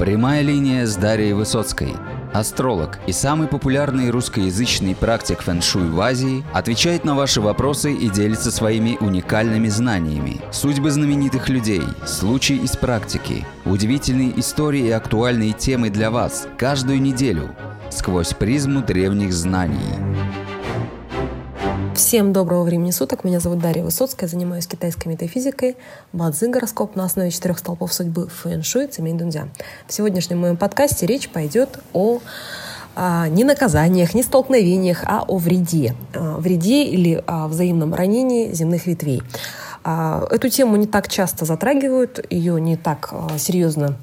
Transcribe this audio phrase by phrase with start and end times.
[0.00, 1.92] Прямая линия с Дарьей Высоцкой.
[2.32, 8.50] Астролог и самый популярный русскоязычный практик фэн-шуй в Азии отвечает на ваши вопросы и делится
[8.50, 10.40] своими уникальными знаниями.
[10.52, 17.54] Судьбы знаменитых людей, случаи из практики, удивительные истории и актуальные темы для вас каждую неделю
[17.90, 19.76] сквозь призму древних знаний.
[21.94, 23.24] Всем доброго времени суток.
[23.24, 24.28] Меня зовут Дарья Высоцкая.
[24.28, 25.76] Занимаюсь китайской метафизикой,
[26.12, 29.48] бадзи гороскоп на основе четырех столпов судьбы фэн-шуй, цемень дунзя.
[29.86, 32.20] В сегодняшнем моем подкасте речь пойдет о
[32.94, 35.94] а, не наказаниях, не столкновениях, а о вреде.
[36.14, 39.22] А, вреде или о взаимном ранении земных ветвей.
[39.82, 43.96] А, эту тему не так часто затрагивают, ее не так а, серьезно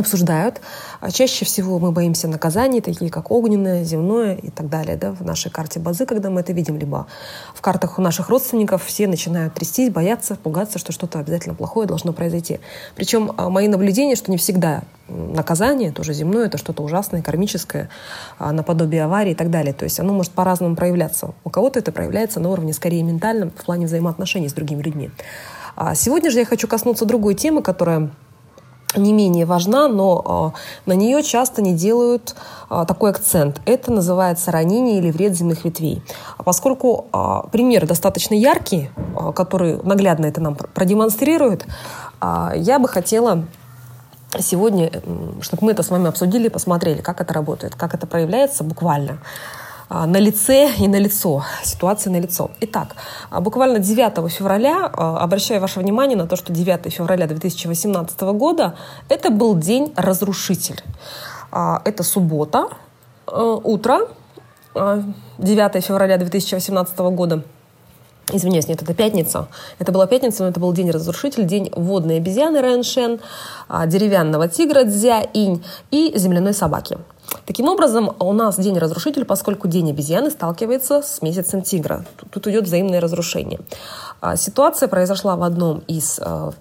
[0.00, 0.60] обсуждают.
[1.00, 5.22] А чаще всего мы боимся наказаний, такие как огненное, земное и так далее, да, в
[5.22, 7.06] нашей карте базы, когда мы это видим, либо
[7.54, 12.12] в картах у наших родственников все начинают трястись, бояться, пугаться, что что-то обязательно плохое должно
[12.12, 12.60] произойти.
[12.96, 17.90] Причем а, мои наблюдения, что не всегда наказание, тоже земное, это что-то ужасное, кармическое,
[18.38, 19.74] а, наподобие аварии и так далее.
[19.74, 21.34] То есть оно может по-разному проявляться.
[21.44, 25.10] У кого-то это проявляется на уровне скорее ментальном, в плане взаимоотношений с другими людьми.
[25.94, 28.10] Сегодня же я хочу коснуться другой темы, которая
[28.96, 32.34] не менее важна, но э, на нее часто не делают
[32.70, 33.60] э, такой акцент.
[33.64, 36.02] Это называется ранение или вред земных ветвей.
[36.38, 41.66] А поскольку э, пример достаточно яркий, э, который наглядно это нам продемонстрирует,
[42.20, 43.44] э, я бы хотела
[44.38, 44.90] сегодня,
[45.40, 49.18] чтобы мы это с вами обсудили, посмотрели, как это работает, как это проявляется буквально.
[49.88, 52.50] А, на лице и на лицо, ситуация на лицо.
[52.60, 52.96] Итак,
[53.30, 58.74] а, буквально 9 февраля, а, обращаю ваше внимание на то, что 9 февраля 2018 года
[59.08, 60.80] это был день разрушитель.
[61.50, 62.68] Это суббота,
[63.26, 64.08] утро,
[64.74, 67.42] 9 февраля 2018 года.
[68.32, 69.48] Извиняюсь, нет, это пятница.
[69.78, 73.20] Это была пятница, но это был день разрушитель, день водной обезьяны Рэншен,
[73.86, 76.96] деревянного тигра Дзя Инь и земляной собаки.
[77.44, 82.04] Таким образом, у нас день разрушитель, поскольку день обезьяны сталкивается с месяцем тигра.
[82.30, 83.60] Тут идет взаимное разрушение.
[84.20, 86.52] А, ситуация произошла в одном из а,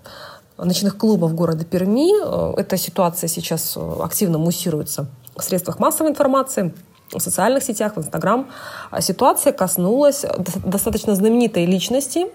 [0.57, 2.11] ночных клубов города Перми.
[2.23, 6.73] А, эта ситуация сейчас активно муссируется в средствах массовой информации,
[7.13, 8.49] в социальных сетях, в Инстаграм.
[8.99, 10.25] Ситуация коснулась
[10.65, 12.27] достаточно знаменитой личности,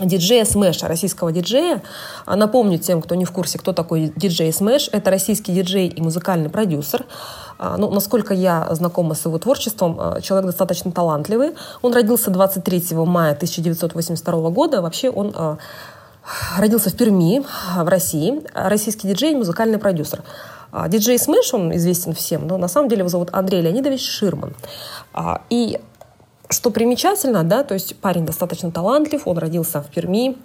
[0.00, 1.82] диджея Смэша, российского диджея.
[2.26, 4.88] А напомню тем, кто не в курсе, кто такой диджей Смэш.
[4.92, 7.04] Это российский диджей и музыкальный продюсер.
[7.58, 11.52] А, ну, насколько я знакома с его творчеством, а, человек достаточно талантливый.
[11.82, 14.82] Он родился 23 мая 1982 года.
[14.82, 15.34] Вообще он
[16.56, 17.44] родился в Перми,
[17.76, 18.42] в России.
[18.54, 20.22] Российский диджей и музыкальный продюсер.
[20.88, 24.56] Диджей Смэш, он известен всем, но на самом деле его зовут Андрей Леонидович Ширман.
[25.48, 25.78] И
[26.54, 30.36] что примечательно, да, то есть парень достаточно талантлив, он родился в Перми,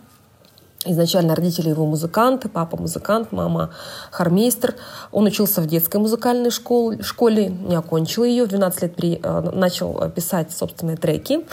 [0.85, 3.71] Изначально родители его музыканты, папа музыкант, мама
[4.11, 4.75] хормейстер.
[5.11, 8.45] Он учился в детской музыкальной школе, школе не окончил ее.
[8.45, 11.45] В 12 лет при, э, начал писать собственные треки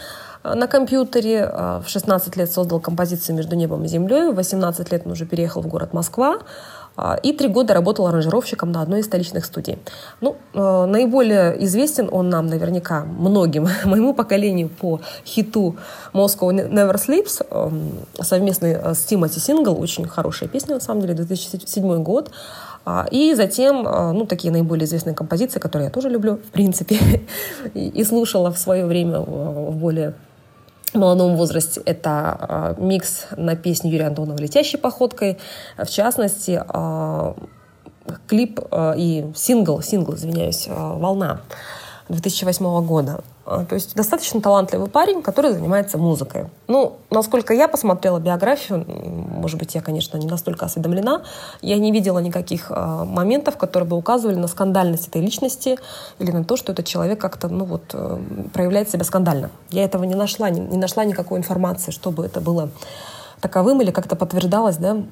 [0.45, 1.51] э, на компьютере.
[1.53, 4.31] Э, в 16 лет создал композицию «Между небом и землей».
[4.31, 6.39] В 18 лет он уже переехал в город Москва.
[6.97, 9.79] А, и три года работал аранжировщиком на одной из столичных студий.
[10.21, 15.77] Ну, э, наиболее известен он нам наверняка многим, моему поколению по хиту
[16.15, 21.15] Moscow Never Sleeps, э, совместный э, с Тимати сингл, очень хорошая песня на самом деле,
[21.15, 22.31] 2007 год.
[22.89, 26.97] А, и затем, ну, такие наиболее известные композиции, которые я тоже люблю, в принципе,
[27.75, 30.15] и слушала в свое время в более
[30.97, 35.39] молодом возрасте это э, микс на песню Юрия Антонова «Летящей походкой».
[35.77, 37.35] В частности, э,
[38.27, 41.41] клип э, и сингл, сингл, извиняюсь, «Волна»
[42.09, 43.23] 2008 года.
[43.47, 46.47] А, то есть достаточно талантливый парень, который занимается музыкой.
[46.67, 51.23] Ну, насколько я посмотрела биографию, может быть, я, конечно, не настолько осведомлена,
[51.63, 55.79] я не видела никаких э, моментов, которые бы указывали на скандальность этой личности
[56.19, 58.19] или на то, что этот человек как-то, ну вот, э,
[58.53, 59.51] проявляет себя скандально.
[59.71, 62.71] Я этого не нашла, не, не нашла никакой информации, чтобы это было
[63.41, 65.05] таковым или как-то подтверждалось, да,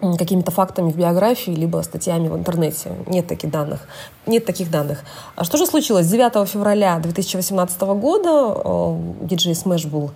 [0.00, 2.92] какими-то фактами в биографии, либо статьями в интернете.
[3.06, 3.80] Нет таких данных.
[4.26, 5.04] Нет таких данных.
[5.36, 6.06] А что же случилось?
[6.06, 10.10] 9 февраля 2018 года э, диджей Смэш был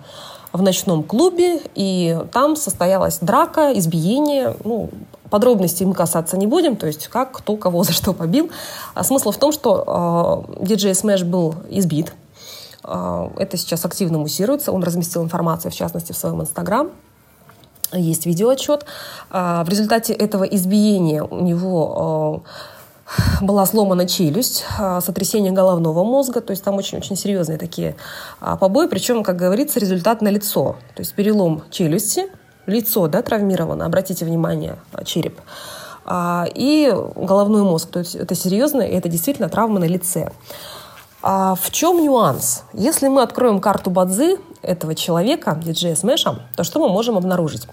[0.53, 4.55] в ночном клубе, и там состоялась драка, избиение.
[4.63, 4.89] Ну,
[5.29, 8.49] подробностей мы касаться не будем, то есть как, кто, кого за что побил.
[8.93, 12.13] А смысл в том, что э, диджей Смэш был избит.
[12.83, 14.71] Э, это сейчас активно муссируется.
[14.71, 16.89] Он разместил информацию, в частности, в своем инстаграм
[17.93, 18.85] есть видеоотчет.
[19.29, 22.43] А, в результате этого избиения у него
[23.41, 27.95] а, была сломана челюсть, а, сотрясение головного мозга, то есть там очень-очень серьезные такие
[28.39, 32.27] побои, причем, как говорится, результат на лицо, то есть перелом челюсти,
[32.65, 35.39] лицо да, травмировано, обратите внимание, череп.
[36.55, 37.89] и головной мозг.
[37.91, 40.31] То есть это серьезно, и это действительно травма на лице.
[41.27, 42.65] А в чем нюанс?
[42.71, 47.67] Если мы откроем карту Бадзи этого человека, диджея Смеша, то что мы можем обнаружить?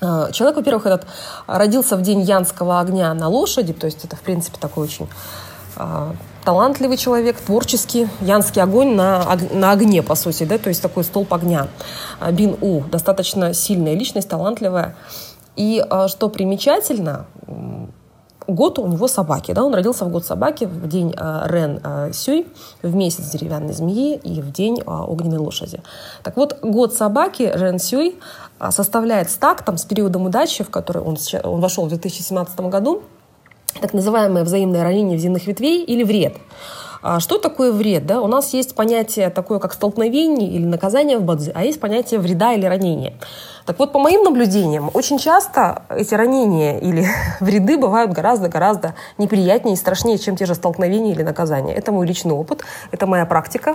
[0.00, 1.06] А, человек, во-первых, этот
[1.46, 5.06] родился в день янского огня на лошади, то есть это, в принципе, такой очень
[5.76, 6.14] а,
[6.46, 8.08] талантливый человек, творческий.
[8.22, 11.68] Янский огонь на, на огне, по сути, да, то есть такой столб огня.
[12.20, 14.96] А, Бин У, достаточно сильная личность, талантливая.
[15.56, 17.26] И что примечательно,
[18.46, 22.12] год у него собаки, да, он родился в год собаки, в день э, Рен э,
[22.12, 22.46] Сюй,
[22.82, 25.80] в месяц деревянной змеи и в день э, огненной лошади.
[26.22, 28.18] Так вот, год собаки Рен Сюй
[28.70, 33.02] составляет с тактом, с периодом удачи, в который он, он вошел в 2017 году,
[33.80, 36.36] так называемое взаимное ранение взаимных ветвей или вред.
[37.02, 38.06] А что такое вред?
[38.06, 38.20] Да?
[38.20, 42.52] У нас есть понятие такое, как столкновение или наказание в бадзи, а есть понятие вреда
[42.54, 43.14] или ранения.
[43.66, 47.04] Так вот, по моим наблюдениям, очень часто эти ранения или
[47.40, 51.74] вреды бывают гораздо-гораздо неприятнее и страшнее, чем те же столкновения или наказания.
[51.74, 53.74] Это мой личный опыт, это моя практика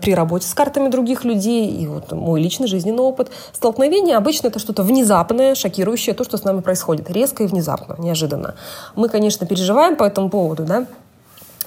[0.00, 3.30] при работе с картами других людей и вот мой личный жизненный опыт.
[3.52, 8.54] Столкновение обычно это что-то внезапное, шокирующее, то, что с нами происходит, резко и внезапно, неожиданно.
[8.96, 10.86] Мы, конечно, переживаем по этому поводу, да,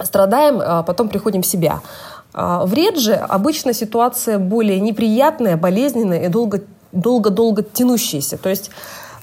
[0.02, 1.82] страдаем, а потом приходим в себя.
[2.38, 6.64] А вред же обычно ситуация более неприятная, болезненная и долго
[6.96, 8.38] долго-долго тянущиеся.
[8.38, 8.72] То есть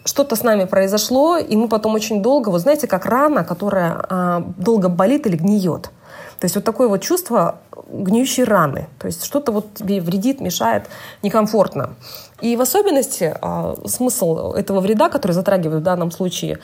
[0.04, 4.44] что-то с нами произошло, и мы потом очень долго, вот знаете, как рана, которая а,
[4.56, 5.90] долго болит или гниет.
[6.38, 8.88] То есть вот такое вот чувство гниющей раны.
[8.98, 10.86] То есть что-то вот тебе вредит, мешает,
[11.22, 11.94] некомфортно.
[12.40, 16.58] И в особенности а, смысл этого вреда, который затрагивает в данном случае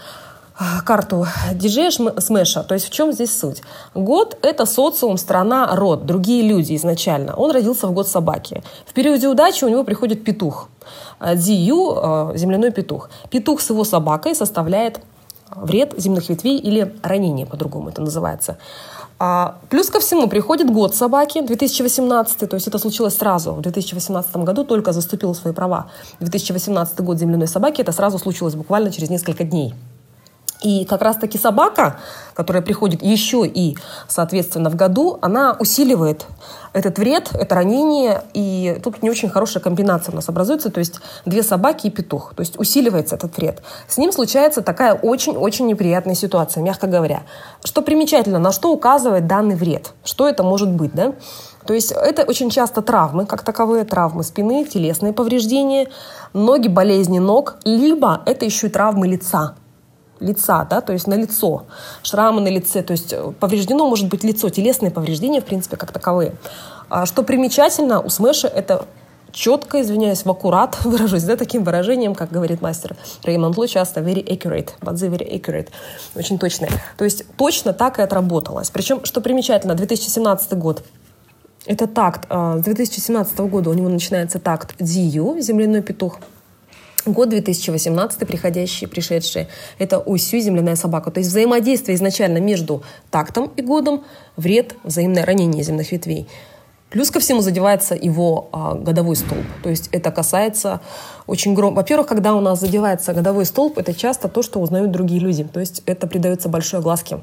[0.85, 2.63] карту диджея Смеша.
[2.63, 3.63] То есть в чем здесь суть?
[3.95, 7.35] Год— это социум, страна, род, другие люди изначально.
[7.35, 8.63] Он родился в год собаки.
[8.87, 10.69] В периоде удачи у него приходит петух.
[11.35, 13.11] Дию э,— земляной петух.
[13.31, 15.01] Петух с его собакой составляет
[15.55, 18.59] вред земных ветвей или ранение, по-другому это называется.
[19.21, 23.53] А, плюс ко всему приходит год собаки, 2018, то есть это случилось сразу.
[23.53, 25.91] В 2018 году только заступил свои права.
[26.21, 29.75] 2018 год земляной собаки, это сразу случилось буквально через несколько дней.
[30.63, 31.99] И как раз-таки собака,
[32.35, 33.77] которая приходит еще и,
[34.09, 36.27] соответственно, в году, она усиливает
[36.73, 41.01] этот вред, это ранение, и тут не очень хорошая комбинация у нас образуется, то есть
[41.25, 43.63] две собаки и петух, то есть усиливается этот вред.
[43.89, 47.23] С ним случается такая очень-очень неприятная ситуация, мягко говоря.
[47.65, 51.15] Что примечательно, на что указывает данный вред, что это может быть, да?
[51.67, 55.89] То есть это очень часто травмы, как таковые, травмы спины, телесные повреждения,
[56.33, 59.55] ноги, болезни ног, либо это еще и травмы лица,
[60.21, 61.65] лица, да, то есть на лицо,
[62.03, 65.93] шрамы на лице, то есть э, повреждено может быть лицо, телесные повреждения, в принципе, как
[65.93, 66.35] таковые.
[66.89, 68.87] А что примечательно, у Смэша это
[69.33, 74.25] четко, извиняюсь, в аккурат, выражусь, да, таким выражением, как говорит мастер Реймонд Ло часто, very
[74.25, 75.69] accurate, бадзи very accurate,
[76.15, 76.71] очень точное.
[76.97, 78.71] То есть точно так и отработалось.
[78.71, 80.83] Причем, что примечательно, 2017 год,
[81.67, 86.19] это такт, а, с 2017 года у него начинается такт Дию, земляной петух,
[87.07, 89.47] Год 2018, приходящий, пришедший,
[89.79, 91.11] это Усю, земляная собака.
[91.11, 94.05] То есть взаимодействие изначально между тактом и годом,
[94.37, 96.27] вред, взаимное ранение земных ветвей.
[96.91, 99.45] Плюс ко всему задевается его а, годовой столб.
[99.63, 100.81] То есть это касается
[101.27, 101.77] очень громко.
[101.77, 105.45] Во-первых, когда у нас задевается годовой столб, это часто то, что узнают другие люди.
[105.45, 107.21] То есть это придается большой огласке.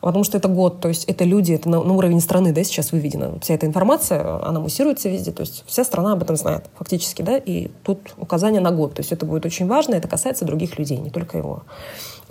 [0.00, 2.92] Потому что это год, то есть это люди, это на, на уровень страны, да, сейчас
[2.92, 3.40] выведена.
[3.40, 5.32] Вся эта информация, она муссируется везде.
[5.32, 8.94] То есть вся страна об этом знает фактически, да, и тут указание на год.
[8.94, 11.64] То есть это будет очень важно, это касается других людей, не только его.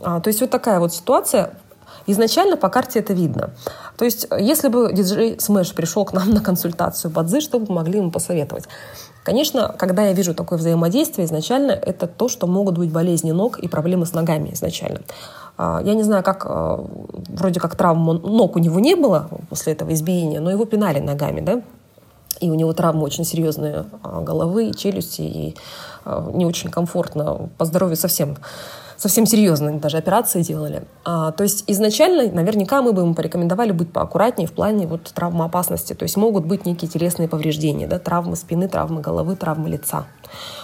[0.01, 1.55] А, то есть вот такая вот ситуация.
[2.11, 3.51] Изначально по карте это видно.
[3.95, 7.99] То есть, если бы диджей Смэш пришел к нам на консультацию Бадзи, что бы могли
[7.99, 8.63] ему посоветовать?
[9.23, 13.67] Конечно, когда я вижу такое взаимодействие, изначально это то, что могут быть болезни ног и
[13.67, 15.01] проблемы с ногами изначально.
[15.55, 16.83] А, я не знаю, как а,
[17.27, 21.41] вроде как травм ног у него не было после этого избиения, но его пинали ногами,
[21.41, 21.61] да,
[22.39, 25.55] и у него травмы очень серьезные а, головы, челюсти, и
[26.33, 28.35] не очень комфортно по здоровью совсем
[28.99, 30.83] совсем серьезно, даже операции делали.
[31.05, 35.93] А, то есть изначально наверняка мы бы ему порекомендовали быть поаккуратнее в плане вот травмоопасности.
[35.93, 40.05] То есть могут быть некие телесные повреждения, да, травмы спины, травмы головы, травмы лица.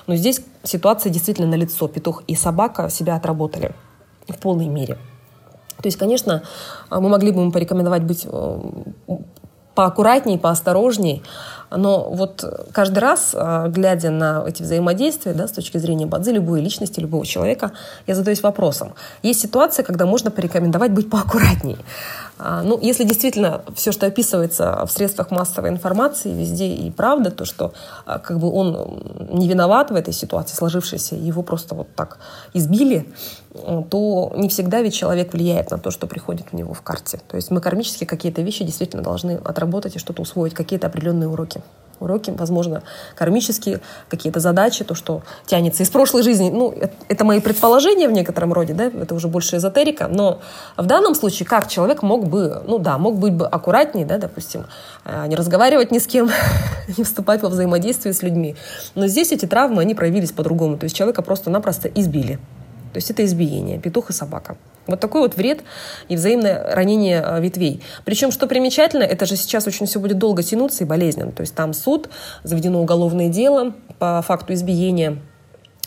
[0.06, 1.88] Но здесь ситуация действительно на лицо.
[1.88, 3.74] Петух и собака себя отработали
[4.28, 4.98] в полной мере.
[5.78, 6.44] То есть, конечно,
[6.90, 8.60] мы могли бы ему порекомендовать быть э,
[9.76, 11.24] поаккуратнее, поосторожней,
[11.76, 16.62] Но вот каждый раз, а, глядя на эти взаимодействия, да, с точки зрения бадзи, любой
[16.62, 17.72] личности, любого человека,
[18.08, 18.94] я задаюсь вопросом.
[19.24, 21.78] Есть ситуация, когда можно порекомендовать быть поаккуратнее.
[22.38, 27.46] А, ну, если действительно все, что описывается в средствах массовой информации, везде и правда, то,
[27.46, 27.74] что
[28.06, 29.02] а, как бы он
[29.32, 32.18] не виноват в этой ситуации сложившейся, его просто вот так
[32.54, 33.06] избили,
[33.90, 37.20] то не всегда ведь человек влияет на то, что приходит у него в карте.
[37.28, 41.62] То есть мы кармически какие-то вещи действительно должны отработать и что-то усвоить, какие-то определенные уроки
[42.00, 42.84] уроки, возможно,
[43.16, 46.50] кармические какие-то задачи, то, что тянется из прошлой жизни.
[46.50, 46.74] Ну,
[47.08, 50.42] это мои предположения в некотором роде, да, это уже больше эзотерика, но
[50.78, 54.66] в данном случае как человек мог бы, ну да, мог быть бы аккуратнее, да, допустим,
[55.06, 56.30] э, не разговаривать ни с кем,
[56.98, 58.56] не вступать во взаимодействие с людьми.
[58.96, 62.40] Но здесь эти травмы, они проявились по-другому, то есть человека просто-напросто избили.
[62.96, 64.56] То есть это избиение, петух и собака.
[64.88, 65.64] Вот такой вот вред
[66.08, 67.84] и взаимное ранение а, ветвей.
[68.06, 71.34] Причем, что примечательно, это же сейчас очень все будет долго тянуться и болезненно.
[71.34, 72.08] То есть там суд,
[72.44, 75.18] заведено уголовное дело по факту избиения,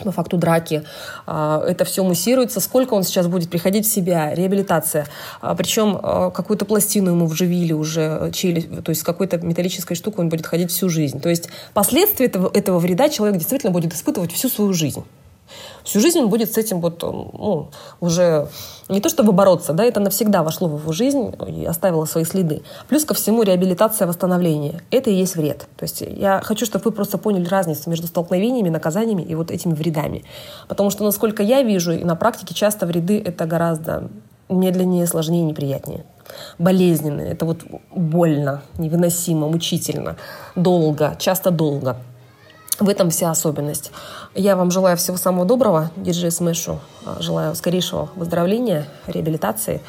[0.04, 0.82] по факту драки.
[1.24, 2.60] А, это все муссируется.
[2.60, 5.06] Сколько он сейчас будет приходить в себя, реабилитация.
[5.40, 10.28] А, Причем какую-то пластину ему вживили уже, челюсть, то есть с какой-то металлической штукой он
[10.28, 11.22] будет ходить всю жизнь.
[11.22, 15.04] То есть последствия этого, этого вреда человек действительно будет испытывать всю свою жизнь.
[15.84, 17.68] Всю жизнь он будет с этим вот, ну,
[18.00, 18.48] уже
[18.88, 22.62] не то чтобы бороться, да, это навсегда вошло в его жизнь и оставило свои следы.
[22.88, 24.82] Плюс ко всему реабилитация, восстановление.
[24.90, 25.66] Это и есть вред.
[25.76, 29.74] То есть я хочу, чтобы вы просто поняли разницу между столкновениями, наказаниями и вот этими
[29.74, 30.24] вредами.
[30.68, 34.08] Потому что, насколько я вижу, и на практике часто вреды это гораздо
[34.48, 36.04] медленнее, сложнее, неприятнее.
[36.58, 37.60] Болезненно, это вот
[37.94, 40.16] больно, невыносимо, мучительно,
[40.54, 41.96] долго, часто долго.
[42.78, 43.90] В этом вся особенность.
[44.34, 46.78] Я вам желаю всего самого доброго, диджей Смешу.
[47.18, 49.80] Желаю скорейшего выздоровления, реабилитации,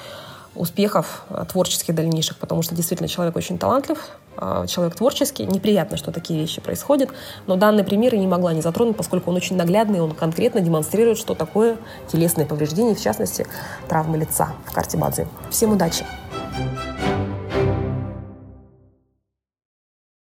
[0.55, 3.99] успехов творческих дальнейших, потому что действительно человек очень талантлив,
[4.35, 5.45] а, человек творческий.
[5.45, 7.09] Неприятно, что такие вещи происходят,
[7.45, 11.19] но данный пример я не могла не затронуть, поскольку он очень наглядный, он конкретно демонстрирует,
[11.19, 11.77] что такое
[12.11, 13.45] телесные повреждения, в частности,
[13.87, 15.27] травмы лица в карте Бадзи.
[15.51, 16.05] Всем удачи!
[16.51, 16.88] thank you